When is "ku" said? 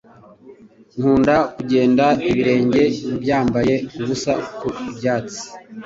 4.59-4.67